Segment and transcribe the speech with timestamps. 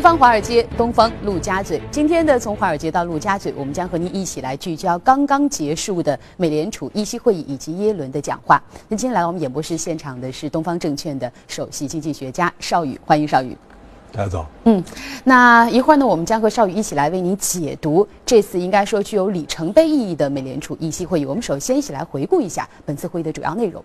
[0.00, 1.78] 西方华尔街，东方陆家嘴。
[1.90, 8.58] 今天的从华尔街到陆家嘴，我们将和您一起来聚焦刚刚结束的美联储议息会议以及耶伦的讲话。
[8.88, 13.54] 那今天来我们演播室现场的是东方证券的首席经济学家邵宇，欢迎邵宇。
[14.12, 14.46] 大家早。
[14.64, 14.82] 嗯，
[15.24, 21.24] 那一会儿呢，我们将和邵宇一起来为您解读这次应该说具有里程碑意义的美联储议息会议。
[21.24, 23.82] 我们首先一起来回顾一下本次会议的主要内容。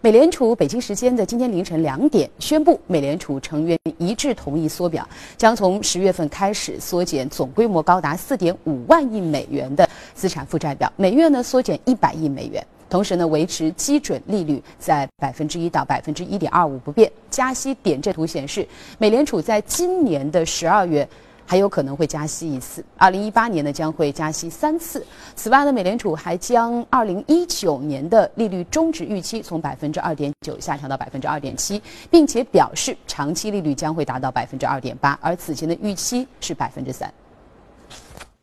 [0.00, 5.06] 美联储北京时间的今天凌晨两点宣布，美联储成员一致同意缩表，
[5.36, 12.64] 将从十月份开始缩减总规模高达四点五万亿美元的资产负债表，每月呢缩减一百亿美元。
[12.90, 17.10] 同时呢，维持基准利率在百分之一到百分之一点二五不变。
[17.30, 18.66] 加息点阵图显示，
[18.98, 21.08] 美联储在今年的十二月
[21.46, 25.06] 还有可能会加息一次，二零一八年呢将会加息三次。
[25.36, 37.12] 此外呢，美联储还将二零一九年的利率中值预期从百分之二点九下调到百分之二点七，并且表示长期利率将会达到百分之二点八，而此前的预期是百分之三。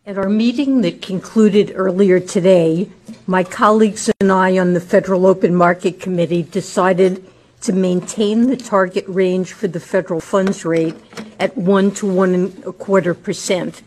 [0.08, 2.90] At our meeting that concluded earlier today,
[3.26, 7.30] my colleagues and I on the Federal Open Market Committee decided
[7.64, 10.96] to maintain the target range for the federal funds rate
[11.42, 13.82] at 1 to 1 and a quarter percent.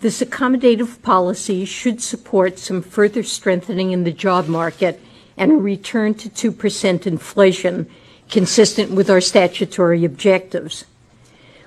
[0.00, 4.98] This accommodative policy should support some further strengthening in the job market
[5.36, 7.86] and a return to 2% inflation
[8.30, 10.86] consistent with our statutory objectives.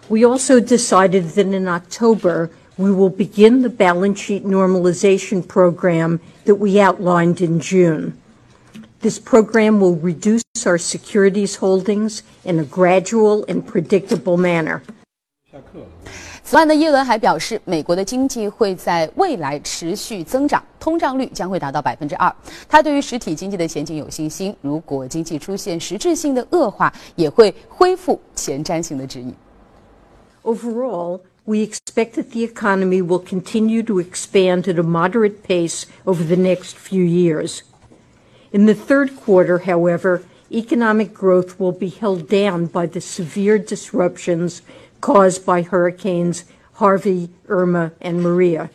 [0.09, 6.56] We also decided that in October we will begin the balance sheet normalization program that
[6.56, 8.12] we outlined in June.
[9.00, 14.80] This program will reduce our securities holdings in a gradual and predictable manner.
[16.44, 22.30] 此外呢，耶伦还表示，美国的经济会在未来持续增长，通胀率将会达到百分之二。
[22.68, 29.34] 他对于实体经济的前景有信心，如果经济出现实质性的恶化，也会恢复前瞻性的指引。
[30.42, 36.35] Overall, we expect that the economy will continue to expand at a moderate pace over the
[36.35, 37.63] next few years.
[38.51, 44.61] In the third quarter, however, economic growth will be held down by the severe disruptions
[44.99, 46.43] caused by hurricanes
[46.73, 48.69] Harvey, Irma, and Maria.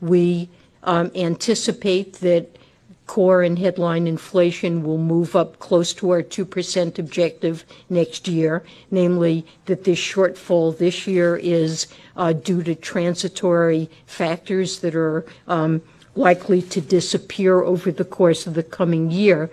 [0.00, 0.50] We
[0.82, 2.58] um, anticipate that
[3.06, 9.46] core and headline inflation will move up close to our 2% objective next year, namely
[9.66, 15.82] that this shortfall this year is uh, due to transitory factors that are um,
[16.14, 19.50] likely to disappear over the course of the coming year.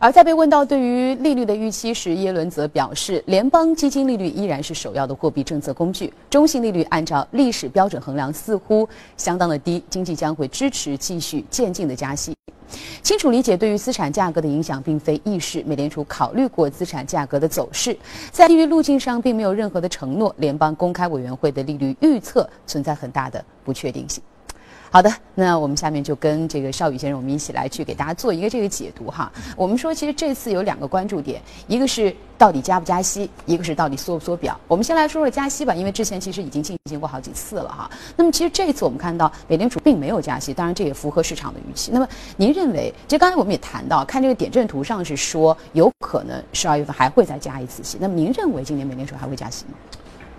[0.00, 6.12] 而在被问到对于利率的预期时，耶伦则表示，联邦基金利率依然是首要的货币政策工具。
[6.30, 12.32] 中性利率按照历史标准衡量似乎相当的低，经济将会支持继续渐进的加息。
[13.02, 17.96] 清楚理解对于资产价格的影响并非易事，美联储考虑过资产价格的走势，
[18.30, 20.32] 在利率路径上并没有任何的承诺。
[20.38, 24.22] 联邦公开委员会的利率预测存在很大的不确定性。
[24.90, 29.30] 好的，那我们下面就跟这个邵宇先生，我们一起来去给大家做一个这个解读哈。
[29.54, 34.58] 我们说，其实这次有两个关注点，一个是到底加不加息，一个是到底缩不缩表。
[34.66, 37.90] 我们先来说说加息吧，因为之前其实已经进行过好几次了哈。
[38.16, 41.90] 那么其实这一次我们看到美联储并没有加息，当然这也符合市场的预期。
[41.92, 47.98] 那么您认为，其实刚才我们也谈到，看这个点阵图上是说有可能十二月份还会再加一次息。
[48.00, 49.72] 那么您认为今年美联储还会加息吗？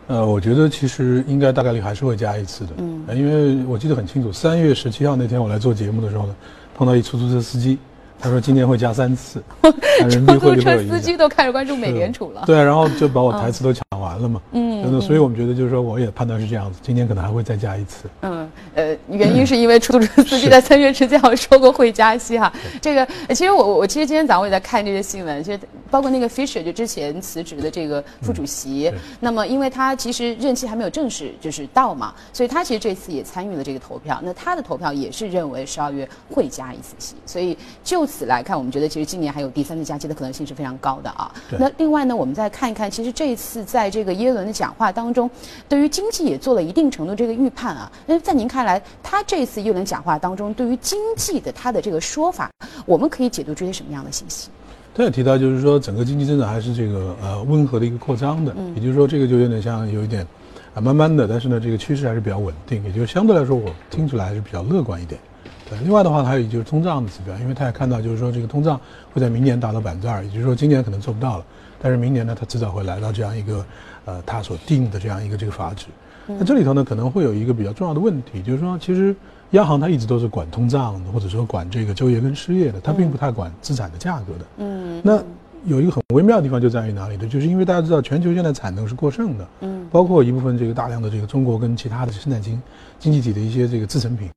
[0.09, 6.35] 呃，我觉得其实应该大概率还是会加一次的，嗯，因为我记得很清楚，三月十七号那天我来做节目的时候呢，
[6.75, 7.77] 碰到一出租车司机，
[8.19, 9.39] 他说今年会加三次，
[10.09, 25.59] 出租车司机都开始关注美联储了，对，然后就把我台词都抢完了嘛，嗯，那所以我们觉得就是说，我也判断是这样子，今年可能还会再加一次，嗯，呃，原因是因为出租车司机在三月十七号说过会加息哈，这个其实我我其实今天早上我也在看这些新闻，其实。
[25.91, 34.21] 包括那个 Fisher 就之前辞职的这个副主席，那么因为他其实任期还没有正式就是到嘛，所以他其实这次也参与了这个投票。
[34.23, 41.33] 那他的投票也是认为十二月会加一次息，所以就此来看，我们觉得其实今年还有第三次加息的可能性是非常高的啊。
[41.57, 45.29] 那另外呢，我们再看一看，其实这一次在这个耶伦的讲话当中，
[45.67, 47.91] 对于经济也做了一定程度这个预判啊。
[48.05, 52.49] 那在您看来，他这次耶伦讲话当中对于经济的他的这个说法，
[52.85, 54.49] 我们可以解读出些什么样的信息？
[54.93, 60.25] 他也提到，就是说整个经济增长还是这个呃温和的一个扩张的，也就是说这个就有点像有一点
[60.73, 65.21] 啊慢慢的，但是呢这个趋势还是比较稳定，也就是相对来说我听出来还是比较乐观一点。
[65.69, 68.81] 对，另外的话还有就是通胀的指标，因为他也看到就是说这个通胀
[69.13, 71.45] 会在明年达到百分之二，也就是说今年可能做不到了，
[71.79, 73.63] 但是明年呢它迟早会来到这样一个
[74.09, 75.85] 呃他所定的这样一个这个阀值。
[76.27, 79.15] 那这里头呢可能会有一个比较重要的问题，就是说其实。
[79.53, 84.45] 央行它一直都是管通胀的，或者说管这个就业跟失业的，它并不太管资产的价格的。
[84.57, 85.19] 嗯，那
[85.65, 87.27] 有一个很微妙的地方就在于哪里呢？
[87.27, 89.47] 就是因为大家知道全球现在产能是过剩的。
[89.61, 92.61] 嗯，包括一部分这个大量的这个中国跟其他的生产经
[92.99, 94.29] 经济体的一些这个制成品，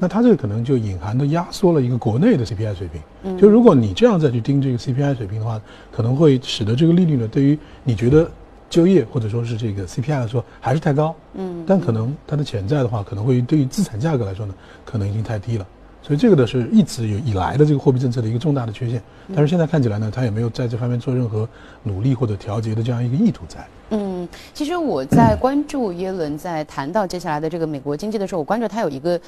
[0.00, 3.36] 那它这个可能就隐含的压缩了一个国内的 CPI 水平。
[3.36, 5.60] 就如果你这样再去盯这个 CPI 水平的话，
[5.92, 8.30] 可能会使得这个利率呢，对于你觉得
[8.74, 14.52] 就业或者说是这个 CPI 来说还是太高，嗯，但可能它的潜在的话，可能会对于资产价格来说呢，
[14.84, 15.64] 可能已经太低了。
[16.02, 21.48] 所以这个呢是一直有以来的这个货币政策的一个重大的缺陷，但是现在看起来呢，它也没有在这方面做任何
[21.84, 23.64] 努力或者调节的这样一个意图在。
[23.90, 29.18] 嗯，其实我在关注耶伦在谈到接下来的这个美国经济的时候，我关注他有一个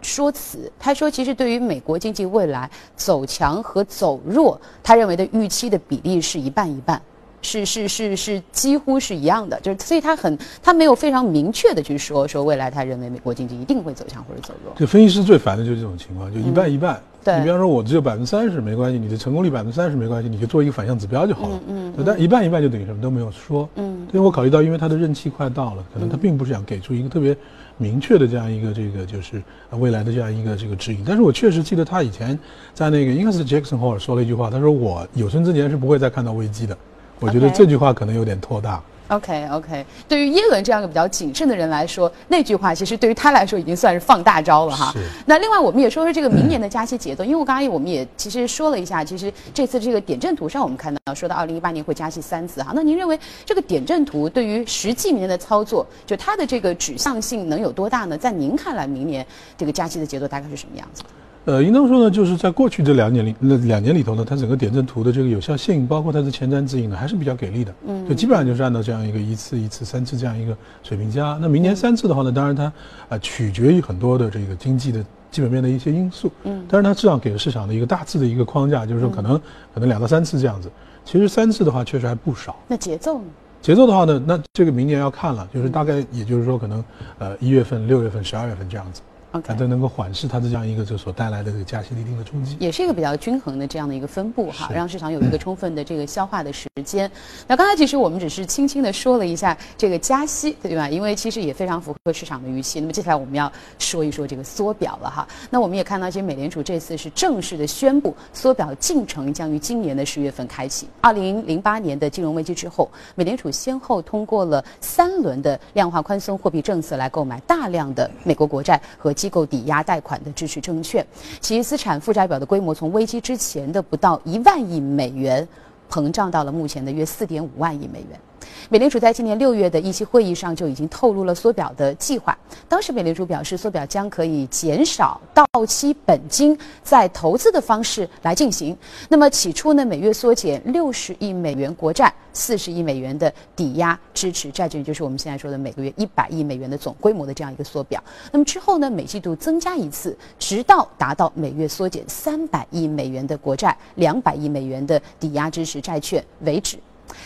[0.00, 7.02] 说辞，他说其实对于美国经济未来走强和走弱，他认为的预期的比例是一半一半。
[7.42, 14.72] 是是是是几乎是一样的，就是所以他很他没有非常明确的去说说未来他认为美国经济一定会走强或者走弱。
[14.76, 17.00] 这分析师最烦的就是这种情况，就一半一半。
[17.24, 21.60] 对，你比方说我只有百分之三十没关系，你的成功率百分之三十没关系，你就做一个反向指标就好了。
[21.68, 22.04] 嗯嗯。
[22.04, 23.68] 但一半一半就等于什么都没有说。
[23.76, 24.06] 嗯。
[24.10, 27.36] 所以我考虑到，因为他的任期快到了，可能他并不是想给出一个特别
[27.76, 29.40] 明确的这样一个这个就是
[29.70, 31.04] 未来的这样一个这个指引。
[31.06, 32.36] 但是我确实记得他以前
[32.74, 36.76] 在那个应该是 Jackson Hole 说了一句话，他说我有生之年是不会再看到危机的。
[37.22, 38.82] 我觉得这句话可能有点拖大。
[39.08, 44.94] OK OK，对于耶伦这样一个比较谨慎的人来说，那句话其实对于他来说已经算是放大招了哈。
[45.26, 52.72] 那另外我们也说说这个明年的加息节奏，因为我刚才我们也其实说了一下，其实这次这个点阵图上我们看到说到二零一八年会加息三次哈。
[52.74, 58.16] 那您认为这个点阵图对于实际明年的操作，就它的这个指向性能有多大呢？
[58.16, 59.26] 在您看来，明年
[59.58, 61.02] 这个加息的节奏大概是什么样子？
[61.44, 67.74] 呃，应当说呢，就是在过去这两年里，那两年里头呢，它整个点阵图的这个有效性，包括它的前瞻指引呢，还是比较给力的。
[67.84, 71.36] 嗯，就基本上就是按照这样一个一次、一次、三次这样一个水平加。
[71.40, 72.72] 那明年三次的话呢，当然它
[73.08, 76.30] 啊取决于很多的这个经济的基本面的一些因素。
[76.44, 79.36] 嗯，但是它至少给了市场的一个大致的一个框架，就是说可能
[79.74, 80.70] 可能两到三次这样子。
[81.04, 82.54] 其实三次的话确实还不少。
[82.68, 83.24] 那节奏呢？
[83.60, 86.84] 节奏的话呢，那这个明年要看了，就是大概也就是说可能
[87.18, 89.02] 呃一月份、六月份、十二月份这样子。
[89.40, 97.10] 它都能够缓释它的这样一个就所带来的这个加息的一定的冲击，也是一个比较均衡的这样的一个分布哈，让市场有一个充分的这个消化的时间。
[97.46, 100.88] 那刚才其实我们只是轻轻的说了一下这个加息，对吧？
[100.90, 102.78] 因为其实也非常符合市场的预期。
[102.78, 105.26] 那么接下来我们要说一说这个缩表了哈。
[105.48, 110.86] 那我们也看到，其实美联储这次是正式的宣布，缩表进程将于今年的十月份开启。
[111.00, 119.10] 二零零八年的金融危机之后，美联储先后通过了三轮的量化宽松货币政策来购买大量的美国国债和。
[119.22, 121.06] 机构抵押贷款的支持证券，
[121.40, 125.46] 其资产负债表的规模从危机之前的不到一万亿美元，
[125.88, 128.18] 膨胀到了目前的约四点五万亿美元。
[128.68, 132.36] 美联储在今年六月的议息会议上就已经透露了缩表的计划。
[132.68, 138.76] 当时美联储表示，缩表将可以减少到期本金，在投资的方式来进行。
[139.08, 148.02] 那么起初呢，每月缩减六十亿美元国债，四十亿美元的抵押支持债券，就是我们现在说的每个月一百亿美元的总规模的这样一个缩表。
[148.30, 156.78] 那么之后呢，每季度增加一次，直到达到每月缩减三百亿美元的国债，两百亿美元的抵押支持债券为止。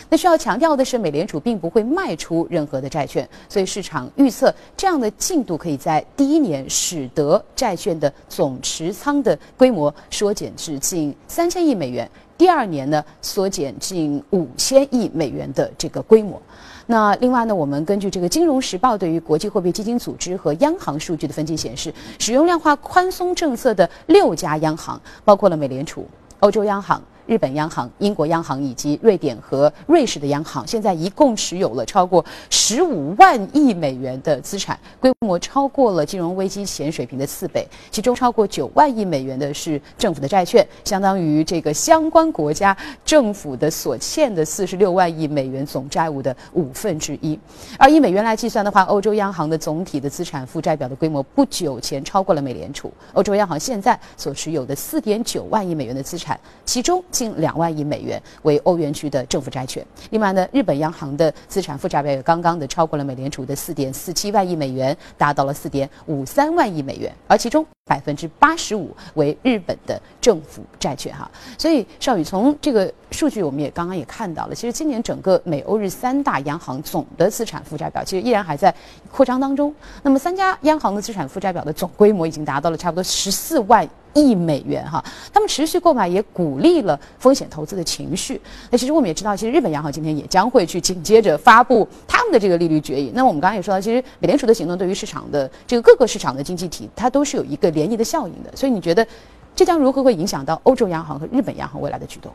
[0.08, 16.40] 那需要强调的是，美联储并不会卖出任何的债券，所以市场预测这样的进度可以在第一年使得债券的总持仓的规模缩减至近三千亿美元，第二年呢缩减近五千亿美元的这个规模。
[16.88, 26.06] 那另外呢，我们根据这个《金融时报》对于国际货币基金组织和央行数据的分析显示，使用量化宽松政策的六家央行，包括了美联储、
[26.38, 27.02] 欧洲央行。
[27.26, 37.66] 日本央行、英国央行以及瑞典和瑞士的央行，现在一共持有了超过十五万亿美元的资产，规模超过了金融危机前水平的四倍。
[37.90, 47.36] 其中超过九万亿美元的是政府的债券，相当于这个相关国家政府的所欠的四十六万亿美元总债务的五分之一。
[47.76, 52.92] 而以美元来计算的话，欧洲央行的总体的资产负债表的规模不久前超过了美联储。
[53.14, 57.02] 欧洲央行现在所持有的四点九万亿美元的资产，其中。
[57.16, 59.82] 近两万亿美元为欧元区的政府债券。
[60.10, 71.30] 另外呢，日本央行的资产负债表也刚刚的超过了美联储的四点四七万亿美元，达到了四点五三万亿美元，而其中百分之八十五为日本的政府债券哈。
[71.56, 78.74] 所以邵宇从这个数据，我们也刚刚也看到了，其实今年整个美欧日三大央行总的资产负债表其实依然还在
[79.12, 79.72] 扩张当中。
[80.02, 83.88] 那么三家央行的资产负债表的总规模已经达到了差不多十四万。
[84.18, 88.40] 亿美元哈，他们持续购买也鼓励了风险投资的情绪。
[88.70, 93.12] 那其实我们也知道，其实日本央行今天也将会去紧接着发布他们的这个利率决议。
[93.14, 98.50] 那我们刚刚也说到，其实美联储的行动对于市场的这个各个市场的经济体，它都是有一个涟漪的效应的。
[98.56, 99.06] 所以你觉得
[99.54, 102.32] 这将如何会影响到欧洲央行和日本央行未来的举动？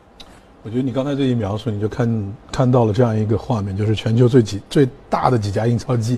[0.64, 6.16] 我觉得你刚才这一描述，你就看看到了这样一个画面，就是全球最几最大的几家印钞机，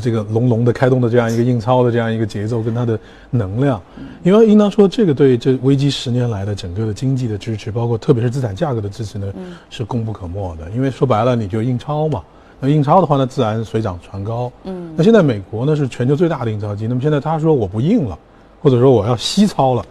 [0.00, 2.98] 这个隆隆的开动的这样一个印钞的这样一个节奏跟它的
[3.28, 3.78] 能量，
[4.22, 9.30] 因为应当说这个对这危机十年来的整个的经济的支持，包括特别是资产价格的支持呢，
[9.68, 10.70] 是功不可没的。
[10.70, 12.22] 因为说白了，你就印钞嘛，
[12.64, 14.50] 那印钞的话呢，自然水涨船高。
[14.62, 18.16] 嗯，那现在美国呢是全球最大的印钞机，那么现在他说我不印了，
[18.62, 19.84] 或者说我要吸钞了。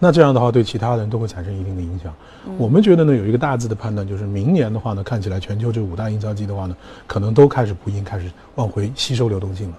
[0.00, 2.12] 那这样的话，对其他人都会产生一定的影响。
[2.58, 9.76] 我们觉得呢，有一个大致的判断，就是明年的话呢，看起来全球这五大印钞机的话呢，可能都开始不印，开始往回吸收流动性了。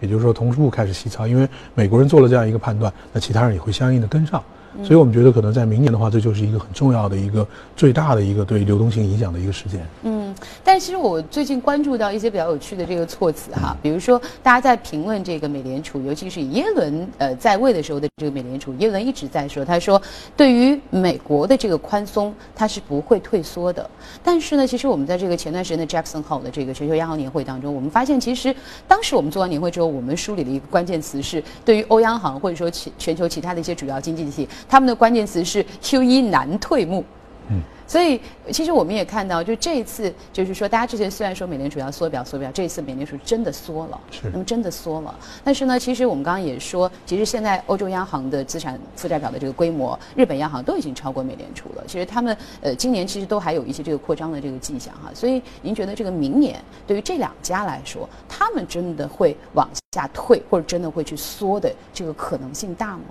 [0.00, 4.42] 也就是说，同步开始吸钞，因为美国人做了这样一个判断，那其他人也会相应的跟上。
[4.82, 9.86] 所以我们觉得，可能在明年的话，这就是一个很重要的一个最大的一个对流动性影响的一个事件。
[10.02, 20.00] 嗯，但其实我最近关注到一些比较有趣的这个措辞哈，比如说大家在评论这个美联储，尤其是耶伦呃在位的时候的这个美联储，耶伦一直在说，他说
[20.36, 23.88] 对于美国的这个宽松，他是不会退缩的。
[24.22, 28.54] 但是呢，其实我们在这个前段时间的 Jackson Hole 的这个全球央行年会当中，我们发现其实
[28.88, 34.48] 当时我们做完年会之后，我们梳理了一个关键词是对于欧央行或者说全全球其他的一些主要经济体。
[34.68, 37.04] 他们的关键词是 “Q 一难退幕，
[37.48, 45.14] 嗯，所以其实我们也看到，就这一次，就是说，大家之前虽然说美联储要缩表缩表，这一次美联储真的缩了，是，那么真的缩了。
[45.42, 51.84] 但是呢，其实我们刚刚也说，其实现在欧洲央行的资产负债表的这个规模，日本央行都已经超过美联储了。
[51.86, 55.10] 其实他们呃，今年其实都还有一些这个扩张的这个迹象哈。
[55.14, 63.04] 所以您觉得这个明年对于这两家来说，他们真的会往下退，或者真的会去缩的这个可能性大吗？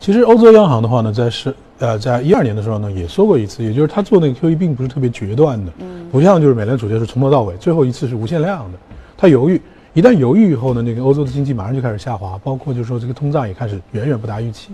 [0.00, 8.78] 其实欧洲央行的话呢，在是呃，在一二年的时候呢，也说过一次，也就是他做那个 QE 并不是特别决断的，嗯，不像就是美联储就是从头到尾，最后一次是无限量的，
[9.16, 9.60] 他犹豫，
[9.92, 14.70] 一旦犹豫以后呢，那个欧洲的经济马上就开始下滑，包括就是说这个通胀也开始远远不达预期，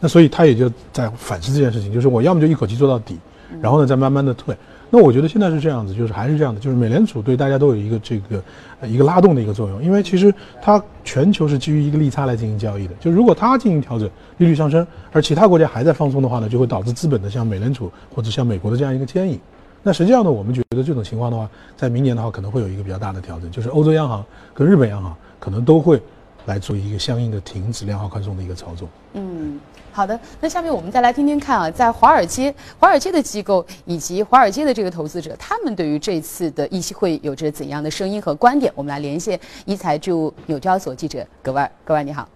[0.00, 3.18] 那所以他也就在反思这件事情，就是我要么就一口气做到底，
[3.60, 4.56] 然后呢再慢慢的退。
[4.88, 8.42] 那我觉得现在是这样子，就是还是这样的，就是美联储对大家都有一个这个
[8.86, 19.40] 一个拉动的一个作用，因为其实它全球是基于一个利差来进行交易的，就如果它进行调整，利率上升，而其他国家还在放松的话呢，就会导致资本的像美联储或者像美国的这样一个牵引。
[19.82, 24.24] 那实际上呢，我们觉得这种情况的话，在明年的话可能会有一个比较大的调整，就是欧洲央行
[24.54, 26.00] 跟日本央行可能都会
[26.44, 28.88] 来做一个相应的停止量化宽松的一个操作。
[29.14, 29.58] 嗯。
[29.96, 38.70] 好的，那下面我们再来听听看啊，在华尔街，华尔街的机构以及华尔街的这个投资者，他们对于这次的议息会有着怎样的声音和观点？
[38.76, 42.28] 我们来连线一财驻纽交所记者葛万，葛万你好。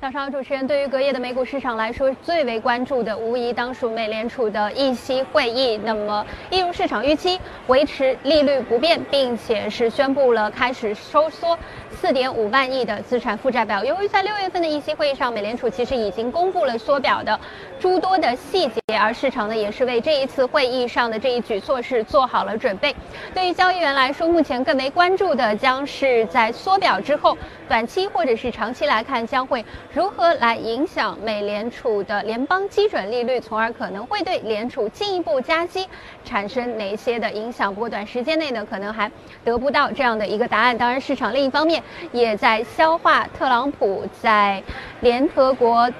[0.00, 5.76] 早上，主持人，对于隔夜的美股市场来说，最为关注的无疑当属美联储的议息会议。
[5.78, 7.36] 那么，一如市场预期，
[7.66, 11.58] 维持利率不变，并且是宣布了开始收缩
[11.90, 13.84] 四点五万亿的资产负债表。
[13.84, 17.36] 由于在六月份的议息会议上，美联储其实已经公布了缩表的
[17.80, 22.94] 诸多的细节，而市场呢也是为这一次会议上的这一举措是做好了准备。
[23.34, 27.36] 对于交易员来说，目前更为关注的将是在缩表之后，
[27.68, 29.64] 短期或者是长期来看将会。
[29.92, 35.86] 如何来影响美联储的联邦基准利率，从而可能会对联储进一步加息
[36.24, 37.72] 产生哪些的影响？
[37.74, 39.10] 不过短时间内呢，可能还
[39.44, 40.76] 得不到这样的一个答案。
[40.76, 44.62] 当然，市场另一方面也在消化特朗普在
[45.00, 45.90] 联合国。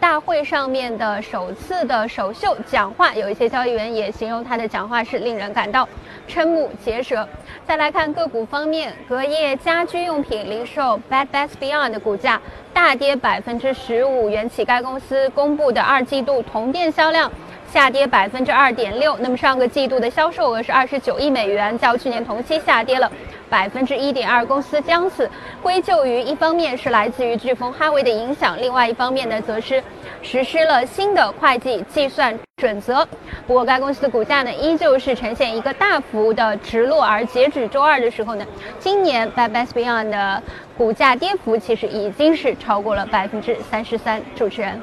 [0.00, 5.88] 大会上面的首次的首秀讲话，有一些交易员也形容他的讲话是令人感到
[6.28, 7.28] 瞠目结舌。
[7.66, 12.40] 再来看个股方面，隔夜家居用品零售 Bed Bath Beyond 的股价
[12.72, 17.30] 大跌百分之十五，缘起该公司公布的二季度同店销量。
[17.70, 23.12] 下跌百分之二点六，那么上个季度的销售额是二十九亿美元，较去年同期下跌了
[23.50, 24.44] 百分之一点二。
[24.44, 25.28] 公司将此
[25.62, 29.82] 归咎于一方面是来自于飓风哈维的影响，另外一方面呢，则是
[30.22, 33.06] 实施了新的会计计算准则。
[33.46, 38.44] 不过该公司的股价呢，依旧是呈现一个大幅的直落，而截止周二的时候呢，
[38.78, 40.42] 今年 Bed Bath Beyond 的
[40.76, 44.22] 股价跌幅其实已经是超过了百分之三十三。
[44.36, 44.80] 主持人。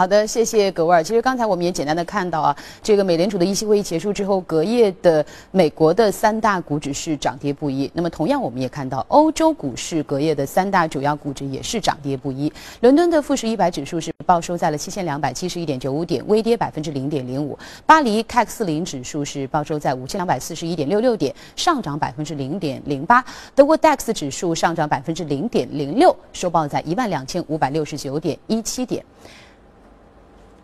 [0.00, 1.04] 好的，谢谢葛沃尔。
[1.04, 7.90] 其实刚才我们也简单的看到啊，这个美联储的议息会议结束之后，隔夜的美国的三大股指是涨跌不一。
[7.92, 12.50] 那么同样，我们也看到欧洲股市隔夜的三大主要股指也是涨跌不一。
[12.80, 17.58] 伦敦的富时一百指数是报收在了七千两百七十一点九五点，微跌百分之零点零五。
[17.84, 23.22] 巴黎 CAC 四零指数是报收在五千两百四十一点六六点，上涨百分之零点零八。
[23.54, 29.04] 德国 DAX 指数上涨百分之零点零六，收报在一万两千五百六十九点一七点。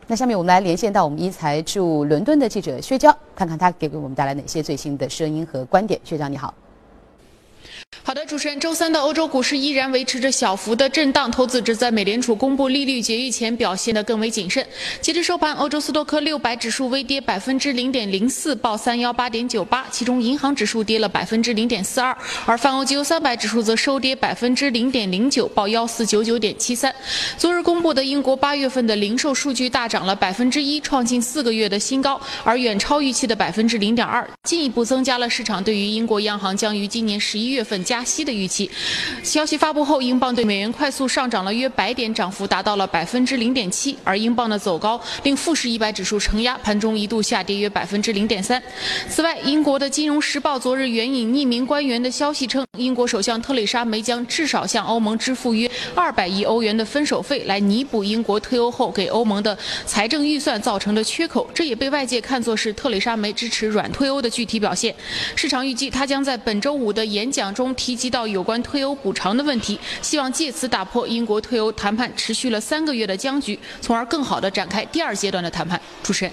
[0.09, 6.01] 那下面我们来连线到我们一财驻伦敦的记者薛娇，看看他给给我们带来哪些最新的声音和观点。
[6.05, 6.55] 薛娇，你好。
[8.07, 8.39] 好的，主。
[8.39, 14.65] 持人，周三的欧洲股市依然维持着小幅的震荡，投资者在美联储公布利率决议前表现得更为谨慎。
[15.01, 26.95] 截至收盘，欧洲斯托克六百指数微跌百分之零点零四，报三幺八点九八，其中银行指数跌了百分之零点四二，而泛欧绩优三百指数则收跌百分之零点零九，报幺四九九点七三。
[27.37, 38.27] 昨日公布的英国八月份的零售数据大涨了百分之一，创近四个月的新高，而远超预期的百分之零点二，进一步增加了市场对于英国央行将于今年十一月份加息。
[38.27, 38.69] 的预期，
[39.23, 43.97] 消息发布后，英镑对美元快速上涨了约百点，涨幅达到了百分之零点七。
[44.03, 48.61] 而英镑的走高令富时一百指数承压，盘中一度下跌约百分之零点三。
[49.09, 59.57] 此外，英国的《金融时报》昨日援引匿名官员的消息称，英国首相特蕾莎梅将至少向欧盟支付约二百亿欧元的分手费，来弥补英国退欧后给欧盟的
[59.87, 61.49] 财政预算造成的缺口。
[61.55, 64.93] 这也被外界看作是特蕾莎梅支持软退欧的具体表现。
[65.37, 68.07] 市场预计，他将在本周五的演讲中提及。
[68.07, 75.81] 到有关退欧补偿的问题，希望借此打破英国退欧谈判持续了三个月的僵局，从而更好地展开第二阶段的谈判。
[76.05, 76.33] 主持人。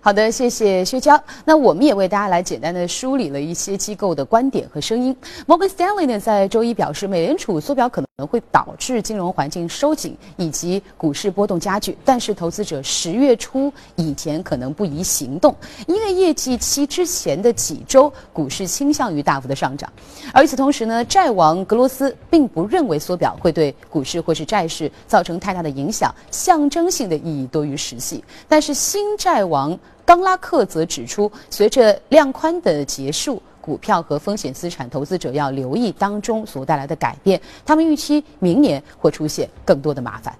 [0.00, 1.20] 好的，谢谢薛娇。
[1.44, 5.14] 那我们也为大家来简单的梳理了一些机构的观点和声音。
[5.46, 15.54] 摩根斯丹利呢在周一表示，美联储缩表可能可能会导致金融环境收紧以及股市波动加剧，但是投资者十月初以前可能不宜行动，
[15.86, 19.92] 因为业绩期之前的几周股市倾向于大幅的上涨。
[20.32, 28.24] 而与此同时呢，债王格罗斯并不认为缩表会对股市或是债市造成太大的影响，象征性的意义多于实际。
[28.48, 29.78] 但是新债王。
[30.06, 37.40] 冈拉克则指出，随着量宽的结束，股票和风险资产投资者要留意当中所带来的改变。
[37.64, 40.32] 他们预期明年会出现更多的麻烦。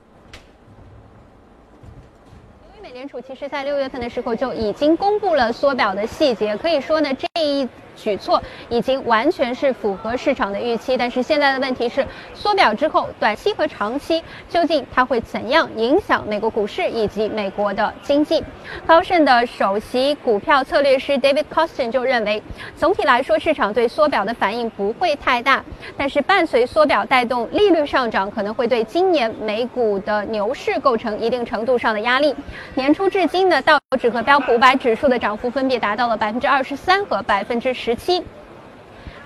[2.68, 7.68] 因为美联储其实在六月份的时候就已经公布了缩表的细节，可以说呢，这一。
[7.96, 18.44] 举措已经完全是符合市场的预期，但是现在的问题是，缩表之后，短期和长期究竟它会怎样影响美国股市以及美国的经济？
[18.86, 22.42] 高盛的首席股票策略师 David Costin 就认为，
[22.76, 25.64] 总体来说，市场对缩表的反应不会太大，
[25.96, 32.34] 但是伴随缩表带动利率上涨，可能会对今年美股的牛市构成一定程度上的压力。
[32.74, 37.85] 年初至今呢，道指和标普五百指数的涨幅分别达到了百分之二十三和百分之十。
[37.86, 38.20] 十七，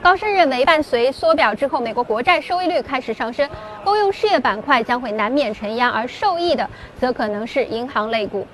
[0.03, 3.49] 高盛认为，伴随缩表之后，美国国债收益率开始上升，
[3.83, 6.68] 公用事业板块将会难免承压，而受益的
[7.01, 8.46] 则可能是银行类股。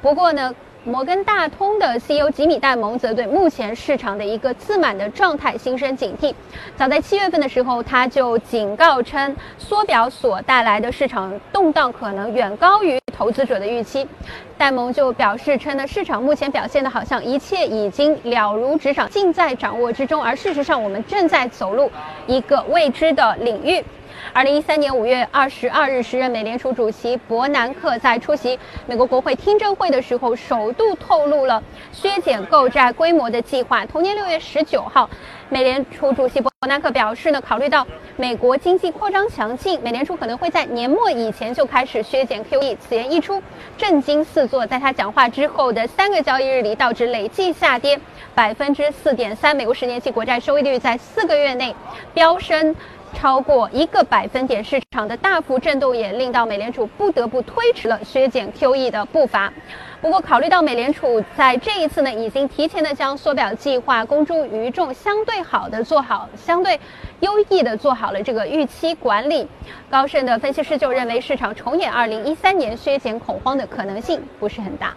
[0.00, 0.52] 不过呢？
[0.84, 6.34] 摩根大通的 CEO 吉米戴蒙则对目前市场的一个自满的状态心生警惕。
[6.76, 14.04] 早在七月份的时候，他就警告称，缩表所带来的市场动荡可能远高于投资者的预期。
[14.58, 21.88] 戴蒙就表示称呢，市场目前表现的好像一切已经了如指掌，尽在掌握之中，而事实上我们正在走入
[22.26, 23.84] 一个未知的领域。
[24.34, 33.84] 二零一三年五月二十二日，时任美联储主席伯南克在出席美国国会听证会的时候，首度透露了削减购债规模的计划。
[33.84, 35.08] 同年六月十九号，
[35.50, 42.74] 美联储主席伯南克表示呢，考虑到美国经济扩张强劲，美联储可能会在年末以前就开始削减 QE。
[42.80, 43.42] 此言一出，
[43.76, 44.66] 震惊四座。
[44.66, 48.00] 在他讲话之后的三个交易日里，道指累计下跌
[48.34, 51.76] 百分之四点三，美国十年期国债收益率在四个月内
[52.14, 52.74] 飙升。
[53.14, 59.52] 超过一个百分点，市场的大幅震动也令到美联储不得不推迟了削减 QE 的步伐。
[60.00, 66.80] 不过，考虑到美联储在这一次呢，已经提前的将缩表计划公诸于众，相对好的做好，相对
[67.20, 69.46] 优异的做好了这个预期管理。
[69.88, 74.92] 高盛的分析师就认为，市场重演2013年削减恐慌的可能性不是很大。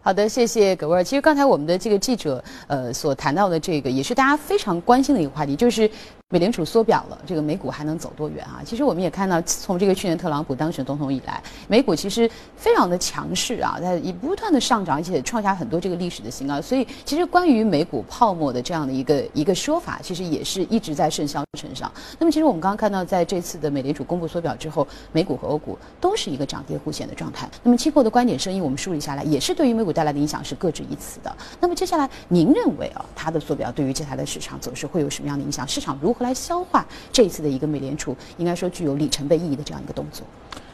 [0.00, 1.04] 好的，谢谢葛威。
[1.04, 5.90] 其实刚才我们的这个记者呃所谈到的这个，也是大家非常关心的一个话题，就是。
[6.32, 8.62] 美联储缩表了，这个美股还能走多远啊？
[8.64, 16.62] 其实我们也看到，从这个去年特朗普当选总统以来，美股其实非常的强势啊，在以不断的上涨，而且创下很多这个历史的新高。
[16.62, 21.90] 所以，其实关于美股泡沫的这样的一个一个说法，其实也是一直在甚嚣尘上。
[22.16, 27.50] 那么，其实我们刚刚看到，在这次的美联储公布缩表之后，美股和欧股都是一个涨跌互现的状态。
[27.64, 31.36] 那么，机构的观点声音我们梳理下来，也是对于美股带来的影响是各执一词的。
[31.58, 35.66] 那么，接下来您认为啊，它的缩表对于接下来的市场走势会有什么样的影响？
[35.66, 36.19] 市场如何？
[36.24, 40.26] 来消化这一次的一个美联储，应该说具有里程碑意义的这样一个动作。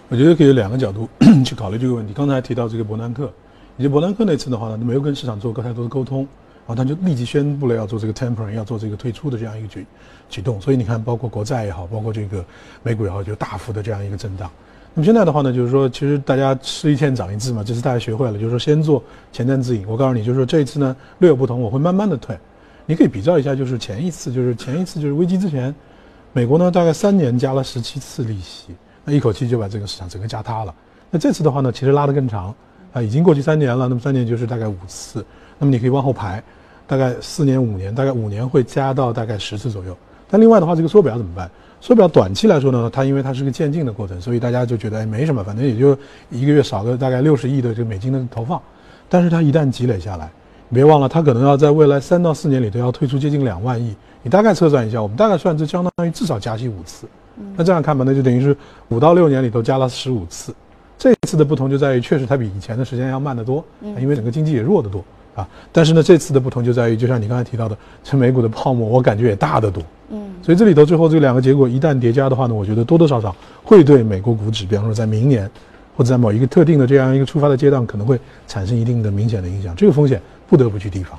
[0.08, 1.08] 我觉得可以有两个角度
[1.44, 2.12] 去考虑这个问题。
[2.12, 3.32] 刚才提到这个伯南克，
[3.76, 6.20] 以及伯南克那次的话呢，没有跟市场做太多的沟通，
[6.66, 9.86] 然后他就立即宣布了要做这个 tempering，要做这个退出的这样一个举
[10.28, 10.60] 举动。
[10.60, 12.44] 所以你看，包括国债也好，包括这个
[12.84, 14.48] 美股也好，就大幅的这样一个震荡。
[14.94, 19.86] 那么现在的话呢，就是说，其实大家吃一堑长一智嘛，这次大家学会了，就是说先做前瞻指引。
[19.86, 22.38] 我告诉你，就是说这一次呢略有不同，我会慢慢的退。
[22.86, 25.74] 你可以比较一下，就是前一次，就是前一次就是危机之前，
[26.32, 30.74] 美国呢大概三年加了十七次利息，那一口气就把这个市场整个加塌了。
[31.10, 32.54] 那这次的话呢，其实拉得更长，
[32.92, 35.24] 啊，已经过去三年了，那么三年就是大概五次，
[35.58, 36.42] 那么你可以往后排，
[36.86, 39.96] 大概四年五年，大概五年会加到大概十次左右。
[40.28, 41.50] 但另外的话，这个缩表怎么办？
[41.80, 45.96] 缩表短期来说呢，它因为它是个渐进的过程，所以大家就觉得哎没什么，反正也就
[46.30, 48.60] 一个月少个大概六十亿的这个美金的投放。
[49.08, 50.30] 但是它一旦积累下来，
[50.70, 53.94] 别忘了，它可能要在未来三到四年里头要退出接近两万亿。
[54.22, 57.06] 你大概测算一下，我们大概算这相当于至少加息五次。
[57.56, 58.56] 那这样看吧，那就等于是
[58.88, 60.52] 五到六年里头加了十五次。
[60.98, 63.64] 这一次的不同就在于，确实它比以前的时间要慢得多，
[64.00, 65.46] 因为整个经济也弱得多啊。
[65.70, 69.82] 但是呢，这次的不同就在于，就像你刚才提到的，这美股的泡沫，我感觉也大得多。
[70.08, 75.48] 嗯，所以这里头最后这两个结果一旦叠加的话呢，我觉得多多少少会对美国股指，比方说在明年
[75.96, 79.76] 或者在某一个特定的这样一个出发的阶段，可能会产生一定的明显的影响。
[79.76, 81.18] 这个风险不得不去提防。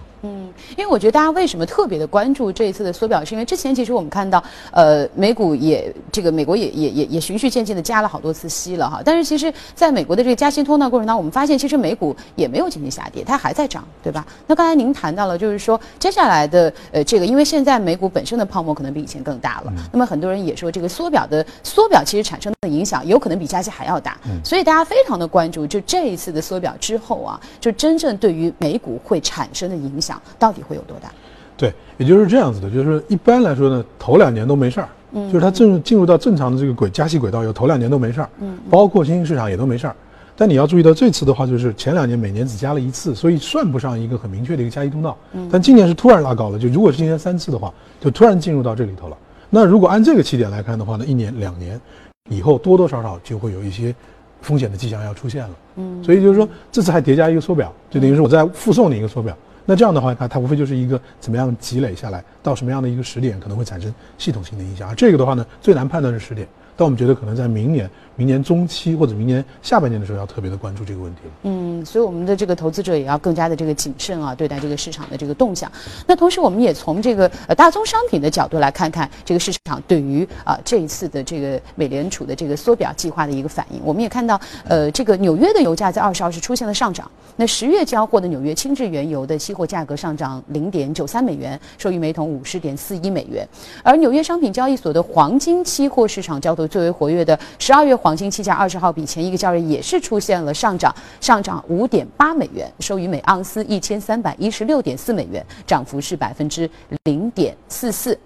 [0.76, 9.02] 因为我觉得大家为什么特别的关注这一次的缩表，是因为之前其实我们看到，呃，美股也这个美国也也也也循序渐进的加了好多次息了哈。
[9.06, 14.26] 但是其实在美国的这个加息通道过程当中，我们发现其实美股也没有进行下跌，它还在涨，对吧？
[14.46, 30.82] 那刚才您谈到了，就是说接下来的呃这个，因为现在美股本身的泡沫可能比以前更大了，那么很多人也说这个缩表的缩表其实产生的影响有可能比加息还要大，所以大家非常的关注，就这一次的缩表之后啊，就真正对于美股会产生的影响到底会有。
[30.84, 31.12] 多大？
[31.58, 39.96] 对，也就是这样子的，就是一般来说呢，头两年都没事儿，嗯，就是它正进入到正常的这个轨加息轨道，有头两年都没事儿，嗯，包括新兴市场也都没事儿。
[40.36, 45.18] 但你要注意到这次的话，就是前两年每年只加了一次，所以算不上一个很明确的一个加息通道。
[45.34, 49.18] 嗯，但今年是突然拉高了，就如果是今年三次的话，就突然进入到这里头了。
[49.50, 51.82] 那如果按这个起点来看的话呢，一年两年
[52.30, 53.96] 以后多多少少就会有一些
[54.42, 55.56] 风险的迹象要出现了。
[55.78, 59.36] 嗯，所以就是说这次还叠加一个缩表，就等于是我在附送你一个缩表。
[59.70, 64.88] 那这样的话，它它无非就是一个怎么样积累下来，到什么样的一个时点可能会产生系统性的影响。
[64.88, 66.48] 而这个的话呢，最难判断是时点。
[66.78, 71.32] 但我们觉得可能在明年、明年中期或者明年下半年的时候，要特别的关注这个问题了。
[71.44, 75.72] 嗯，所以我们的这个投资者也要更加的这个谨慎啊，对待这个市场的这个动向。
[76.06, 83.80] 那同时，我们也从这个呃大宗商品的角度来看看这个市场对于啊这一次的这个美联储的这个缩表计划的一个反应。
[83.84, 87.10] 我们也看到，呃，这个纽约的油价在二十号是出现了上涨。
[87.40, 93.48] 那十月交货的纽约轻质原油的期货价格上涨零点九三美元，收于每桶五十点四一美元。
[93.84, 97.38] 而纽约商品交易所的黄金期货市场交投最为活跃的。
[97.60, 106.70] 十二月黄黄金期价二十号比前一个交易日也是出现了上涨，上涨五点八美元，收于每盎司一千三百一十六点四美元，涨幅是百分之
[107.04, 108.18] 零点四四。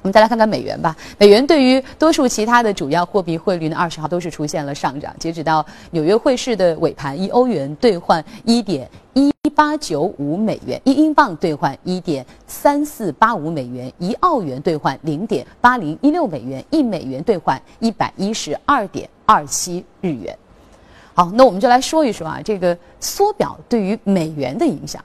[0.00, 5.14] 我们再来看看美元吧，美元对于多数其他的主要货币汇率呢，二十号都是出现了上涨。
[5.18, 20.36] 截止到纽约汇市的尾盘，一欧元兑换一点一八九五美元，一英镑兑换一点三四八五美元，一澳元兑换零点八零一六美元，一美元兑换一百一十二点二七日元。
[21.12, 25.04] 好，那我们就来说一说啊，这个缩表对于美元的影响，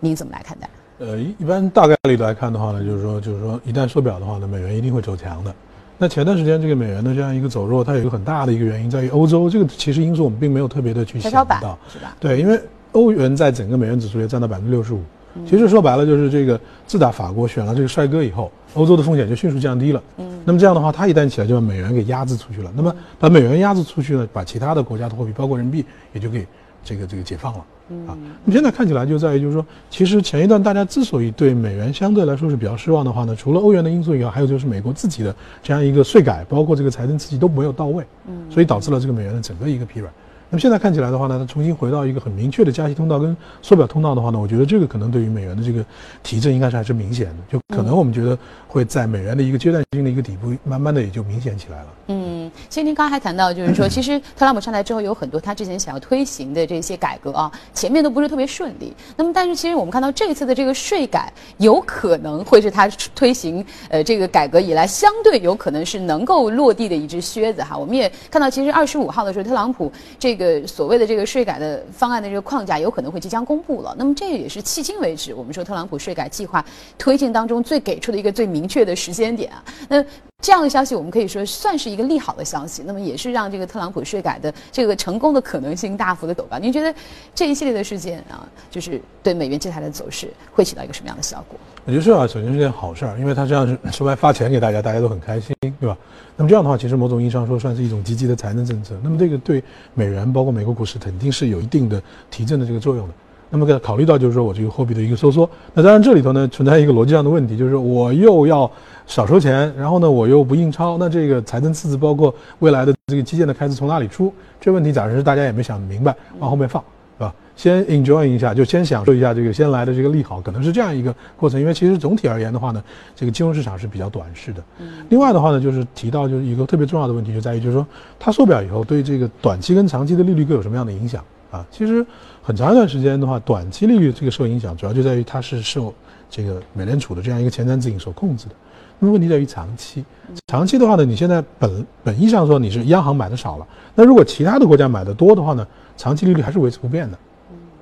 [0.00, 0.68] 您怎么来看待？
[0.98, 5.54] 呃，一一般大概率来看的话呢，就是说，就是说，一旦缩表的话呢，美元一定会走强的。
[5.96, 12.16] 那前段时间这个美元的这样一个走弱，它有一个很大的一个原因在于欧洲，这个其实因素我们并没有特别的去想到，是吧？
[12.18, 12.60] 对，因为
[12.92, 15.02] 欧元在整个美元指数也占到百分之六十五。
[15.46, 20.02] 其实说白了就是这个，自打法国选了这个帅哥以后，欧洲的风险就迅速降低了。
[20.16, 20.40] 嗯。
[20.44, 22.72] 那么这样的话，它一旦起来，就把美元给压制出去了。
[22.74, 26.44] 那么把美元压制出去呢，把其他的国家的货币，包括人民币，也就可以
[26.84, 27.64] 这个这个解放了。
[28.06, 28.12] 啊，
[28.44, 40.12] 那么现在看起来就在于，就是说，其实前一段大家之所以对美元相对来说是比较失望的话呢，除了欧元的因素以外，还有就是美国自己的这样一个税改，包括这个财政刺激都没有到位，嗯，所以导致了这个美元的整个一个疲软。
[40.50, 45.82] 那么现在看起来的话呢，它重新回到一个很明确的加息通道跟缩表通道的话呢，我觉得这个可能对于美元的这个
[46.22, 51.86] 提振应该是还是明显的，就可能我们觉得会在美元的一个阶段性的一个底部，慢慢的也就明显起来了。
[52.08, 52.37] 嗯，
[52.68, 58.92] 其实您刚才还谈到，就是说， 其实特朗普上台之后有很多他之前想要推行的这些改革啊，前面都不是特别顺利。
[59.16, 67.76] 那么，但是其实我们看到这次的这个税改，有可能会是他推行呃这个改革以来相对有可能是能够落地的一只靴子哈。
[67.76, 73.94] 我们也看到，其实二十五号的时候，特朗普这个所谓的这个税改的方案的这个框架有可能会即将公布了。
[73.98, 76.64] 那么，这也是迄今为止我们说特朗普税改计划
[76.96, 79.62] 推进当中最给出的一个最明确的时间点啊。
[79.88, 80.04] 那
[80.40, 82.84] 这样的消息，我们可以说算是一个利好的消息。
[82.86, 86.56] 那么，也是让这个特朗普税改的这个成功的可能性大幅的走高。
[86.60, 86.94] 您觉得
[87.34, 91.58] 这一系列的事件啊，就是对美元接下来的走势会起到一个什么样的效果？
[91.84, 95.98] 我觉得是啊，首先是件好事儿，因为他这样是说白发钱给大家，大家都很开心，对吧？
[96.36, 98.94] 那么这样的话，其实某种意义上说，算是一种积极的财政政策。
[99.02, 99.60] 那么这个对
[99.92, 103.14] 美元，包括美国股市，肯定是有一定的提振的这个作用的。
[103.50, 108.70] 那么考虑到就是说我这个货币的一个收缩，那当然这里头呢存在一个逻辑上的问题，就是我又要
[109.06, 114.32] 少收钱，然后呢我又不印钞，那这个财政赤字包括未来的这个基建的开支从哪里出？
[114.60, 116.82] 这问题暂时大家也没想明白，往后面放，
[117.16, 117.34] 是吧？
[117.56, 121.58] 先 enjoy 一下，就先享受一下这个先来的这个利好，可能是这样一个过程。
[121.58, 122.82] 因为其实总体而言的话呢，
[123.16, 124.62] 这个金融市场是比较短视的。
[125.08, 127.86] 另外的话呢，就是提到就是一个特别重要的问题，就在于就是说
[128.18, 131.66] 它缩表以后对这个短期跟长期的利率各有什么样的影响啊？
[131.70, 132.04] 其实。
[132.40, 135.92] 很长一段时间的话，短期利率这个受影响，主要就在于它是受
[136.30, 138.54] 这个美联储的这样一个前瞻指引所控制的。
[138.98, 140.02] 那么问题在于长期，
[140.46, 147.18] 长期的话呢，你现在本本意上说你是央行买的少了，那如果其他的国家买的多的话呢，长期利率还是维持不变的。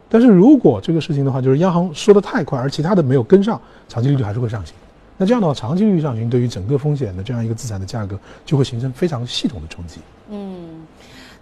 [0.09, 4.74] 但是如果这个事情的话，就是央行说的太快，而其他的没有跟上，长期利率还是会上行。
[5.16, 10.00] 那这样的话，长期利率上行对于整个风险的这样一个资产的价格，就会形成非常系统的冲击。
[10.29, 10.85] 嗯。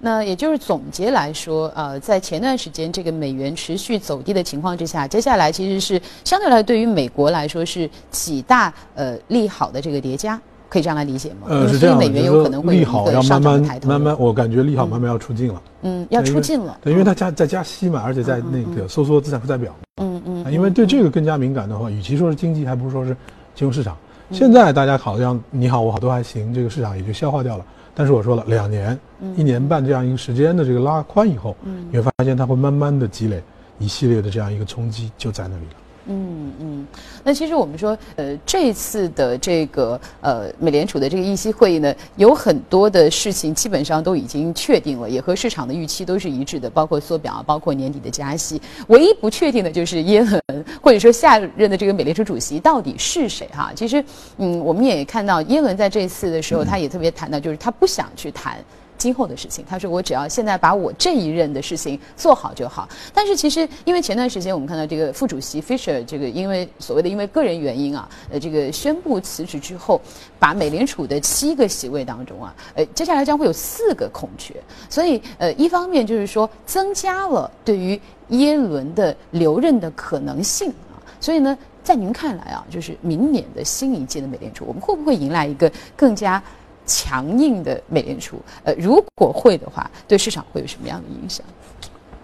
[0.05, 10.39] 那也就是总结来说，呃，在前段时间这个美元持续走低的情况之下，接下来其实是相对来对于美国来说是几大呃利好的这个叠加，
[10.69, 11.47] 可以这样来理解吗？
[11.49, 15.63] 呃，是这样美元有可能会利好要慢慢慢慢，我感觉利好慢慢要出尽了。
[15.81, 16.77] 嗯，要出尽了。
[16.83, 19.75] 对，因为它加在加息嘛，而且在那个收缩资产负债表。
[20.03, 20.53] 嗯嗯。
[20.53, 23.17] 因为对这个更加敏感的话，与其说是经济，还不如说是
[23.55, 23.97] 金融市场。
[24.31, 27.65] 现在大家好像你好我好都还行，这个市场也就消化掉了。
[27.95, 28.99] 但是我说了，两年、
[29.37, 31.57] 一年半这样一个时间的这个拉宽以后，
[31.91, 33.43] 你会发现它会慢慢的积累
[33.79, 35.84] 一系列的这样一个冲击就在那里了。
[36.07, 36.87] 嗯嗯，
[37.23, 48.61] 那其实我们说，呃，这次的这个呃美联储的这个议息会议呢，有很多的事情基本上都已经确定了，也和市场的预期都是一致的，包括缩表，包括年底的加息。
[48.89, 53.73] 唯一不确定的就是耶伦，或者说下任的这个美联储主席到底是谁哈？
[53.75, 54.05] 其实，
[54.37, 58.59] 嗯，我们也看到耶伦在这次的时候，他也特别谈到，就是他不想去谈。
[59.05, 62.89] 今后的事情，他说我只要现在把我这一任的事情做好就好。
[63.13, 70.01] 但是其实，因为前段时间我们看到这个副主席 Fisher 这个因为所谓的因为个人原因啊，呃，这个宣布辞职之后，
[70.39, 74.55] 把美联储的七个席位当中啊，呃，接下来将会有四个空缺。
[74.89, 80.97] 所以，呃，一方面就是说增加了对于耶伦的留任的可能性啊。
[81.21, 86.43] 所以呢，在您看来啊，就是明年的新一届的美联储，我们会不会迎来一个更加？
[86.87, 91.45] 强硬的美联储，呃，如果会的话，对市场会有什么样的影响？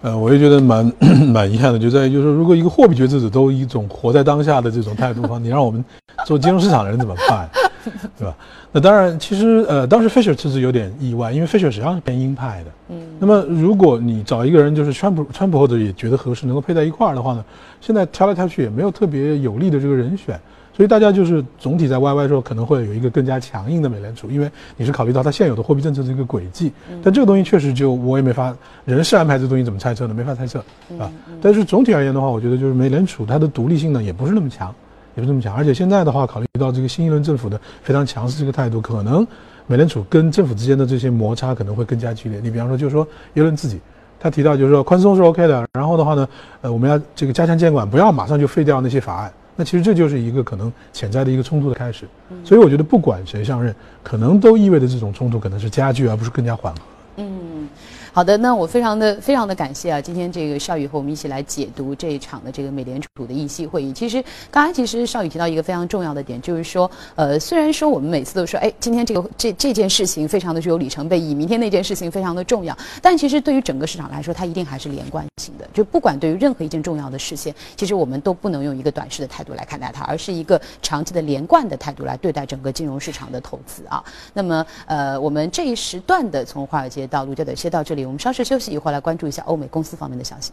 [0.02, 0.92] 呃，我也觉得蛮
[1.28, 5.84] 蛮遗憾的，就在于就是说，如果一个货币决策者都一种活在当下的这种态度的话，你让我们
[6.24, 7.48] 做金融市场的人怎么办？
[8.18, 8.34] 对吧？
[8.72, 12.70] 那当然，其实呃，当时 Fisher 其实有点意外，因为 Fisher 实际上是偏鹰派的。
[12.90, 13.00] 嗯。
[13.18, 17.44] 那么，如果你找一个人就是川普，川普或者也觉得合适，能够配在一块儿的话呢，
[17.80, 20.38] 现在挑来挑去也没有特别有利的这个人选。
[20.80, 26.72] 所以大家就是总体在 Y Y 说可能会有一个更加强硬的美联储，因为你是考虑到它现有的货币政策这个轨迹。
[27.02, 30.14] 但这个东西确实就我也没法人事安排这东西怎么猜测呢？
[30.14, 30.58] 没法猜测
[30.98, 31.12] 啊。
[31.38, 34.74] 但是总体而言的话，我觉得就是美联储它的独立性呢也不是那么强，
[35.16, 35.54] 也不是那么强。
[35.54, 39.26] 而且现在的话，考虑到这个新一轮政府的非常强势这个态度，可能
[39.66, 42.40] 美联储跟政府之间的这些摩擦可能会更加剧烈。
[42.42, 43.78] 你比方说，就是说耶伦自己
[44.18, 46.26] 他提到就是说宽松是 OK 的，然后的话呢，
[46.62, 49.30] 呃，我们要这个加强监管，不要马上就废掉那些法案。
[49.60, 52.08] 那其实这就是一个可能潜在的一个冲突的开始，
[52.42, 56.80] 所以我觉得不管谁上任，可能都意味着这种冲突可能是加剧而不是更加缓和。
[57.18, 57.68] 嗯。
[58.12, 63.92] 好的，那我非常的非常的感谢啊，今天这个邵宇和我们一起来解读这一场的这个美联储的议息会议。
[63.92, 75.64] 其实刚才其实邵宇提到一个非常重要的点，就是说，呃，虽然说我们每次都说，哎，今天这个这这件事情非常的具有里程碑意义，明天那件事情非常的重要，但其实对于整个市场来说，它一定还是连贯性的。
[75.72, 84.02] 就不管对于任何一件重要的事件，其实我们都不能用一个短视的态度来看待它，而是一个长期的连贯的态度来对待整个金融市场的投资啊。
[84.32, 87.99] 那么，呃，我们这一时段的从华尔街到陆家嘴先到这里。
[88.06, 90.52] 我们稍事休息，一会儿来关注一下欧美公司方面的消息。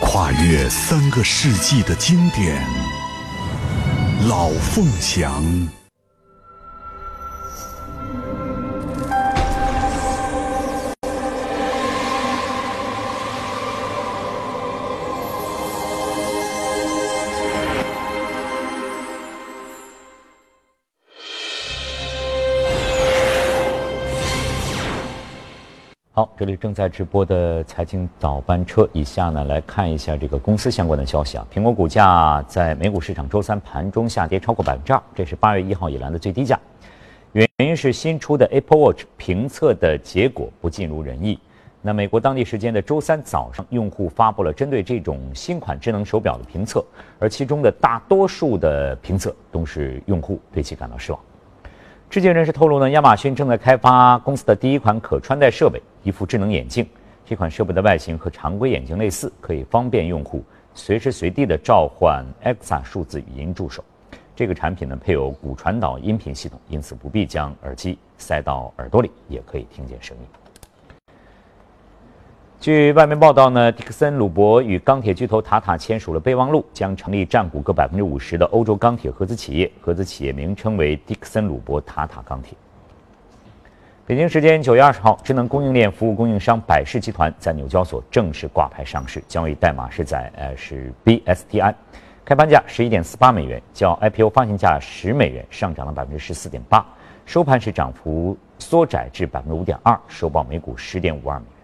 [0.00, 2.64] 跨越三个世纪的经典，
[4.28, 5.44] 老凤祥。
[26.18, 31.46] 好，这里正在直播的财经早班车，以下呢来看一下这个公司相关的消息啊。
[31.54, 36.58] 苹果股价在美股市场周三盘中下跌超过百分之二，这是八月一号以来的最低价。
[37.34, 41.38] 原因是新出的 Apple Watch 评测的结果不尽如人意。
[41.82, 46.84] 那美国当地时间的周三早上，用户发布了针对这种新款智能手表的评测，
[47.20, 51.20] 而其中的大多数的评测都是用户对其感到失望。
[52.10, 55.78] 知情人士透露呢，亚马逊正在开发公司的第一款可穿戴设备。
[56.02, 56.88] 一副智能眼镜，
[57.26, 60.42] 这款设备的外形和常规眼镜类似，可以方便用户
[60.74, 63.84] 随时随地的召唤 Alexa 数字语音助手。
[64.34, 70.22] 这个产品呢配有骨传导音频系统，因此不必将耳机塞到耳朵里，也可以听见声音。
[72.60, 82.58] 据外媒报道呢，迪克森鲁伯与钢铁巨头塔塔签署了备忘录，将成立占股各百分之五十的欧洲钢铁合资企业，合资企业名称为迪克森鲁伯塔塔钢铁。
[84.04, 91.72] 北京时间九月二十号，智能供应链服务供应商百世集团在纽交所正式挂牌上市，交易代码是在呃是 BSTI，
[92.24, 96.84] 开盘价十一点四八美元，较 IPO 发行价十美元上涨了百分之十四点八，
[97.24, 101.57] 收盘时涨幅缩窄至百分之五点二，收报每股十点五二美元。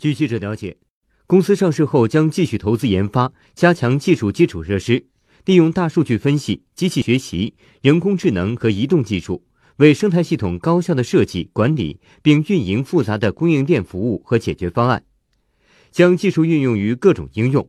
[0.00, 0.76] 据记者了解，
[1.26, 5.06] 公司上市后将继续投资研发，加强技术基础设施，
[5.44, 9.44] 利用大数据分析、机器学习、人工智能和移动技术。
[9.78, 15.02] 为生态系统高效的设计、管理并运营复杂的供应链服务和解决方案，
[15.90, 17.68] 将技术运用于各种应用，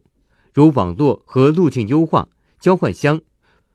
[0.54, 3.20] 如网络和路径优化、交换箱、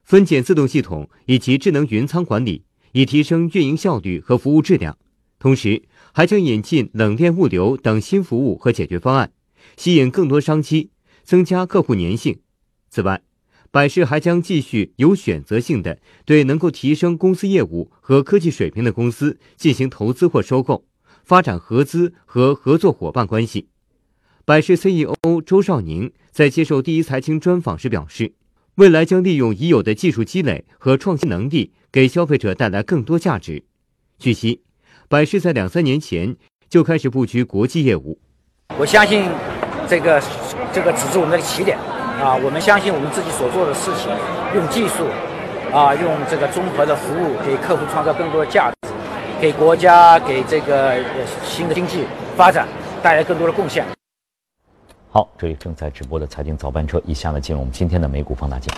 [0.04, 2.62] 分拣自动系统以及智能云仓管理，
[2.92, 4.96] 以提升运营效率和服务质量。
[5.40, 5.82] 同时，
[6.16, 9.32] 还将引进冷链物流等新服务和解决方案，
[9.76, 10.90] 吸引更多商机，
[11.24, 12.38] 增加客户粘性。
[12.88, 13.20] 此外，
[13.72, 20.84] 百事还将继续有选择性的对能够提升公司业务和科技水平的公司进行投资或收购，
[21.24, 23.66] 发展合资和合作伙伴关系。
[24.44, 28.34] 百事 CEO 周少宁在接受第一财经专访时表示，
[28.76, 33.64] 未来将利用已有的技术积累和创新能力，给消费者带来更多价值。
[34.20, 34.60] 据悉，
[35.08, 36.36] 百事在两三年前
[36.68, 38.18] 就开始布局国际业务。
[38.78, 39.28] 我相信，
[39.88, 40.22] 这个
[40.72, 41.78] 这个只是我们的起点。
[42.14, 44.08] 啊，我们相信我们自己所做的事情，
[44.54, 45.04] 用技术，
[45.76, 48.88] 啊，用这个综合的服务，给客户创造更多的价值，
[49.40, 50.96] 给国家、给这个
[51.44, 52.04] 新的经济
[52.36, 52.68] 发展
[53.02, 53.84] 带来更多的贡献。
[55.10, 58.72] 好，这里正在直播的财经早班车，以下呢进入我们今天的美股放大镜。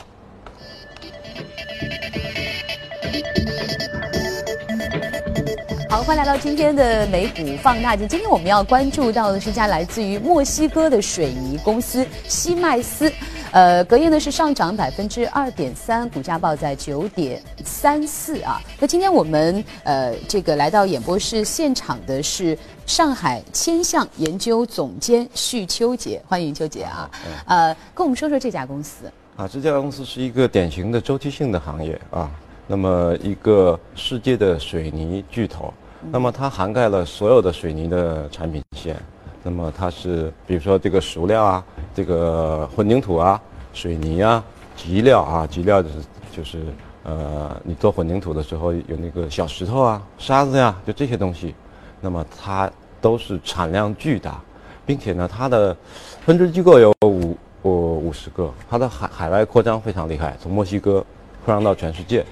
[5.88, 8.08] 好，欢迎来到今天的美股放大镜。
[8.08, 13.10] 今天我们要关注到的是一家来自于墨西哥的水泥公司西麦斯，
[13.52, 18.60] 呃，隔夜呢是上涨百分之二点三，股价报在九点三四啊。
[18.80, 27.08] 那今天我们呃这个来到演播室现场的是上海千象研究总监徐秋杰，欢迎秋杰啊。
[27.46, 29.10] 呃，跟我们说说这家公司。
[29.36, 32.28] 啊，这家公司是一个典型的周期性的行业啊。
[32.66, 35.72] 那么一个世界的水泥巨头，
[36.10, 38.96] 那么它涵盖了所有的水泥的产品线。
[39.42, 43.40] 那么它是，比如说这个熟料啊，这个混凝土啊，
[43.72, 44.42] 水泥啊，
[44.74, 45.94] 集料啊，集料就是
[46.32, 46.58] 就是
[47.04, 51.54] 呃，你做混凝土的时候有那个小石头啊、沙子呀，就这些东西。
[52.00, 52.68] 那么它
[53.00, 54.40] 都是产量巨大，
[54.84, 55.76] 并且呢，它的
[56.24, 61.04] 分支机构有五五五十个，它的海海外扩张非常厉害，从墨西哥
[61.44, 62.26] 扩张到全世界。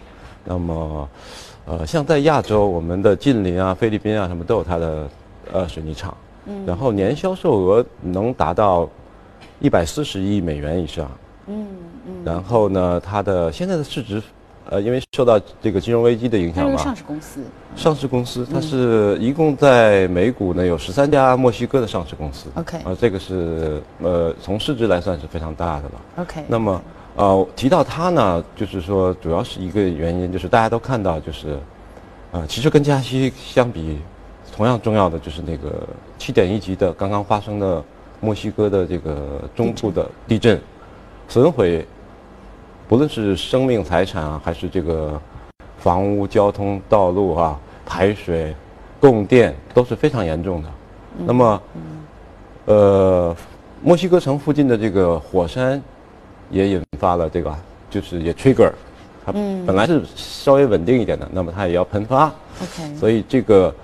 [0.45, 1.09] 那么，
[1.65, 5.09] 呃，像在亚洲，我们的近邻啊，菲律宾啊，什么都有它的
[5.51, 6.15] 呃水泥厂，
[6.45, 8.87] 嗯，然后年销售额能达到
[9.61, 11.11] 一百四十亿美元以上，
[11.47, 11.67] 嗯
[12.07, 14.23] 嗯，然后呢，它的现在的市值，
[14.69, 17.41] 呃，因为受到这个金融危机的影响嘛，上市公司，
[17.75, 26.83] 上市公司，它是一共在美股呢有十三家墨西哥的上市公司，OK，啊，这个是呃从市值来算是非常大的了，OK，那么。
[27.17, 31.59] 呃，提到它呢，就是说，主要是一个原因，就是大家都看到，就是，
[32.33, 33.99] 呃，其实跟加息相比，
[34.55, 35.87] 同样重要的就是那个
[36.19, 37.83] 七点一级的刚刚发生的
[38.21, 40.61] 墨西哥的这个中部的地震，
[41.29, 41.87] 损毁，
[42.89, 45.21] 不论是生命财产啊，还是这个
[45.79, 48.53] 房屋、交通、道路啊、排水、
[48.99, 50.69] 供电都是非常严重的。
[51.19, 51.63] 那么，
[52.65, 53.37] 呃。
[53.87, 55.79] 墨西哥城附近的这个火山
[56.51, 57.55] 也引发了这个，
[57.91, 58.71] 就是也 trigger，
[59.25, 62.27] 它本来是稍微稳定一点的，那么它也要喷发。
[62.63, 63.75] OK，所以这个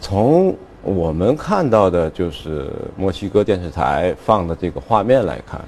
[0.00, 5.60] 从我们看到的就是墨西哥电视台放的这个画面来看，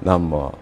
[0.00, 0.54] 那么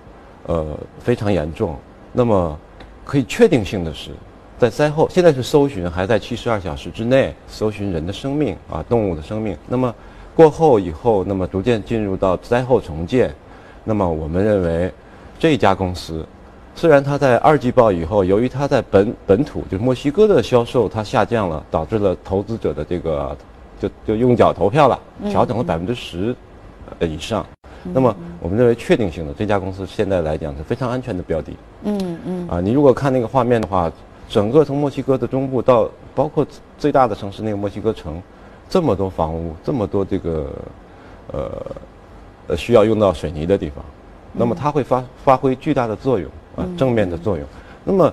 [0.46, 0.66] 呃
[0.98, 1.76] 非常严重。
[2.12, 2.58] 那么
[3.04, 4.10] 可以确定性的是，
[4.58, 9.56] 在灾后现在是搜寻还在七十二小时之内搜寻人的生命啊动物的生命。
[9.68, 9.94] 那么
[10.34, 13.34] 过后以后，那么逐渐进入到灾后重建。
[13.86, 14.92] 那么我们认为
[15.38, 16.26] 这家公司。
[16.74, 23.34] 虽然它在二季报以后，由于它在本本土就是墨西哥的销售它下降了，导致了投资者的这个
[23.80, 26.36] 就就用脚投票了，调整了百分之十
[26.98, 27.46] 呃以上。
[27.94, 31.52] 那么我们认为确定性的这家公司现在来讲是非常安全的标的。
[31.84, 32.48] 嗯嗯。
[32.48, 33.90] 啊，你如果看那个画面的话，
[34.28, 38.20] 整个从墨西哥的中部到包括最大的城市那个墨西哥城，
[38.68, 40.50] 这么多房屋，这么多这个
[41.32, 41.50] 呃
[42.46, 43.84] 呃需要用到水泥的地方，
[44.32, 46.30] 那么它会发发挥巨大的作用。
[46.56, 47.46] 啊，正面的作用。
[47.84, 48.10] 那么，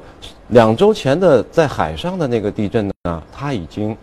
[0.50, 3.96] 两周前的在海上的那个地震呢，它已经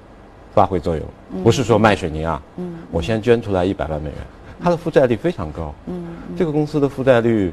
[0.55, 1.05] 发挥作用，
[1.45, 2.43] 不是说卖水泥啊。
[2.57, 2.79] 嗯。
[2.91, 4.17] 我先捐出来一百万美元，
[4.59, 5.75] 它的负债率非常高。
[5.89, 6.07] 嗯。
[6.39, 7.53] 这个公司的负债率，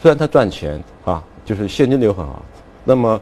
[0.00, 2.40] 虽然它赚钱啊，就是现金流很好，
[2.84, 3.20] 那么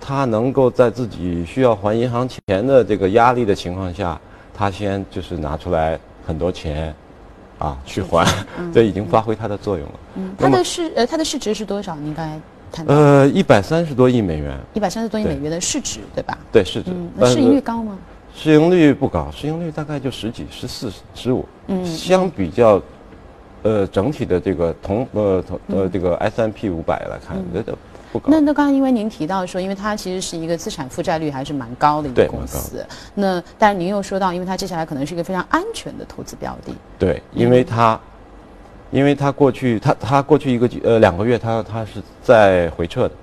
[0.00, 4.20] 它能够在自己需要还银行钱的这个压力的情况下，
[4.52, 5.96] 它先就是拿出来
[6.26, 6.92] 很多钱。
[7.58, 8.24] 啊，去还，
[8.72, 9.94] 这已经发挥它的作用了。
[10.16, 11.96] 嗯，它的市呃，它的市值是多少？
[11.96, 12.40] 您刚才
[12.70, 12.94] 谈到。
[12.94, 14.56] 呃，一百三十多亿美元。
[14.74, 16.38] 一百三十多亿美元的市值，对吧？
[16.52, 16.92] 对，市值。
[17.16, 17.98] 那市盈率高吗？
[18.34, 21.44] 市盈率不高，市盈率大概就十几、十四、十五。
[21.66, 21.84] 嗯。
[21.84, 22.80] 相比较，
[23.64, 27.36] 呃，整体的这个同呃同呃这个 S M P 五百来看，
[28.26, 32.86] 那那刚刚因为您提到说，因为它其实是一个资产负债率还是蛮高的一个公司。
[33.14, 36.72] 那但是您又说到，因为它接下来可能是一个非常安全的投资标的。
[36.98, 38.00] 对，因为它，
[38.90, 43.14] 因为它过去它它过去一个呃两个月，它它是在回撤的。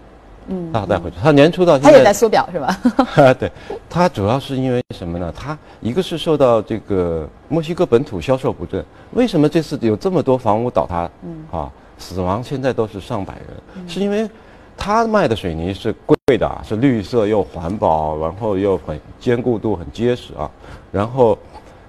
[0.47, 0.71] 嗯。
[0.71, 1.91] 它在回撤，它年初到现在。
[1.91, 2.79] 它也在缩表是吧？
[3.39, 3.51] 对，
[3.89, 5.33] 它主要是因为什么呢？
[5.35, 8.85] 它一个是受到这个墨西哥本土销售不振。
[9.13, 11.09] 为什么这次有这么多房屋倒塌？
[11.23, 11.43] 嗯。
[11.51, 14.29] 啊，死亡现在都是上百人，是因为。
[14.77, 20.49] 他卖的水泥是贵的啊，是绿色又环保，然后又很坚固度很结实啊。
[20.91, 21.37] 然后，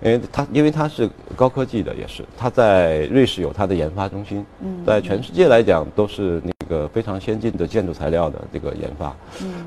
[0.02, 4.44] 因为它因为它是高科技的，也是它在瑞士有它的研发中心，
[4.86, 9.14] 在全世界来讲都是那个非常先进的建筑材料的这个研发。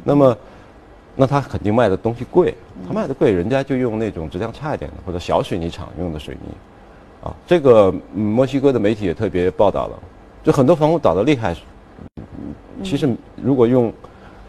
[0.04, 0.38] 那么，
[1.16, 2.56] 那他肯定卖的东西贵，
[2.88, 6.54] 他卖的贵，人家就用那种质量差一点的或者小水泥厂用的水泥，
[7.28, 10.00] 啊，这个墨西哥的媒体也特别报道了，
[10.44, 11.56] 就很多房屋倒的厉害。
[12.84, 13.92] 其实，如果用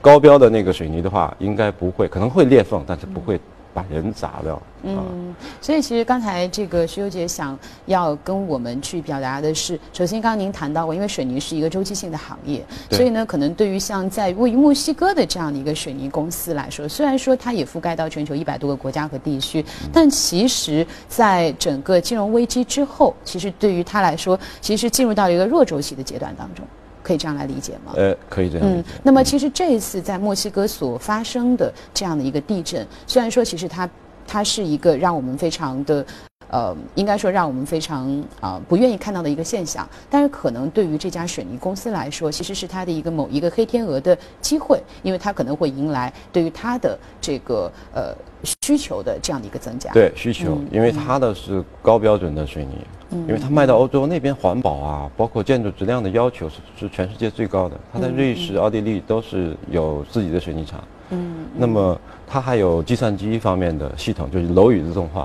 [0.00, 3.38] 高标的那个水泥的话，应该不会，可能会裂缝，但是不会
[3.74, 4.60] 把人砸掉。
[4.82, 19.62] 嗯，所以其实刚才这个徐优姐想要跟我们去表达的是，首先刚刚您谈到过，因为水泥是一个周期性的行业，所以呢，可能对于像在位于墨西哥的这样的一个水泥公司来说，虽然说它也覆盖到全球一百多个国家和地区，
[19.92, 26.64] 但其实在整个金融危机之后，其实对于它来说，其实进入到一个弱周期的阶段当中。
[27.10, 27.92] 可以这样来理解吗？
[27.96, 28.64] 呃，可以这样。
[28.64, 33.90] 嗯，那么其实这一次在墨西哥所发生的这样的一个地震，虽然说其实它
[34.28, 36.06] 它是一个让我们非常的
[36.50, 48.14] 呃，应该说让我们非常啊不愿意看到的一个现象，但是可能对于这家水泥公司来说，其实是它的一个某一个黑天鹅的机会，因为它可能会迎来对于它的这个呃
[48.62, 49.92] 需求的这样的一个增加。
[49.92, 52.86] 对需求，因为它的是高标准的水泥。
[53.12, 57.76] 因为它卖到欧洲那边，环保啊，包括建筑质量的要求是是全世界最高的。
[57.92, 60.82] 它在瑞士、奥地利都是有自己的水泥厂。
[61.10, 61.46] 嗯。
[61.56, 65.22] 那么它还有计算机方面的系统，就是楼宇自动化，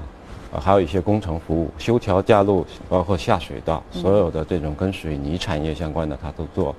[0.51, 6.75] 啊，还有一些工程服务、修桥架路，包括下水道，所有的这种跟水泥产业相关的，它都做。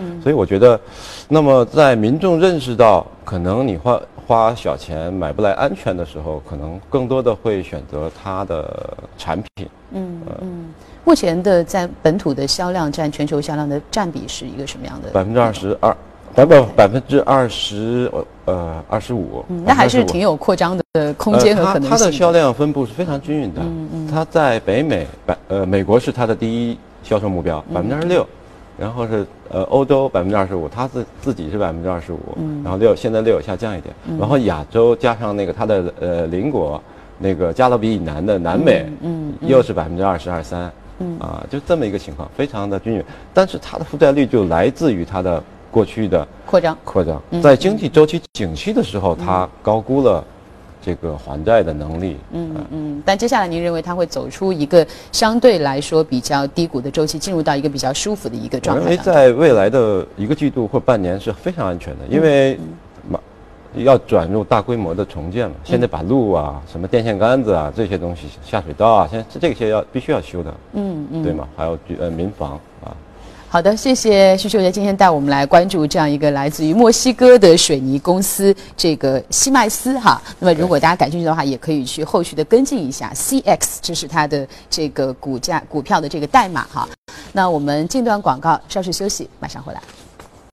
[0.00, 0.20] 嗯。
[0.22, 0.80] 所以我觉得，
[1.28, 9.68] 那么在民众认识到可能你花花小钱买不来安全的时候，可能更多的会选择它的产品。
[9.92, 10.74] 嗯嗯，
[11.04, 15.10] 目前的在本土的销量占全球销量的占比是一个什么样的？
[15.10, 15.96] 百分之二十二，
[16.34, 18.10] 百不百分之二十
[18.46, 19.44] 呃二十五。
[19.48, 21.90] 嗯，那还是挺有扩张的空间和可能性。
[21.90, 23.60] 它的销量分布是非常均匀的。
[23.62, 28.26] 嗯嗯，它在北美百呃美国是它的第一销售目标，百分之二十六，
[28.78, 32.20] 然后是呃欧洲百分之二十五，它自自己是百分之二十五，
[32.62, 36.80] 然后六现在略有下降一点，然后亚洲加上那个它的呃邻国。
[37.18, 41.18] 那个加勒比以南的南美，嗯，又是百分之二十二三，嗯。
[41.18, 43.02] 啊，就这么一个情况，非常的均匀。
[43.32, 47.18] 但是它的负债率就来自于它的过去的扩张，扩张。
[47.42, 50.22] 在经济周期景气的时候，它高估了
[50.86, 52.16] 这个还债的能力。
[52.30, 53.02] 嗯嗯。
[53.04, 58.84] 但接下来您认为它会走出一个相对来说比较低谷的周期，进入到一个比较舒服的一个状态？
[58.84, 62.56] 我认为在未来的一个季度或半年是非常安全的，因为
[63.10, 63.18] 马
[63.74, 65.56] 要转入大规模的重建嘛。
[65.64, 70.54] 现在把路啊、什么电线杆子啊这些东西、下水道啊，现在这些要必须要修的。
[70.74, 71.22] 嗯嗯。
[71.24, 71.48] 对吗？
[71.56, 72.75] 还有呃民房啊。
[73.56, 80.20] 好的，谢谢徐秀杰今天带我们来关注这样一个来自于墨西哥的水泥公司这个西麦斯哈。
[80.38, 86.86] 那么如果大家感兴趣的话，也可以去后续的跟进一下 CX，这是它的这个股价股票的这个代码哈。
[87.32, 89.80] 那我们进段广告，稍事休息，马上回来。